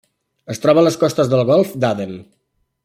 Es 0.53 0.61
troba 0.63 0.81
a 0.83 0.85
les 0.87 0.97
costes 1.03 1.31
del 1.35 1.45
Golf 1.51 1.77
d'Aden. 1.85 2.19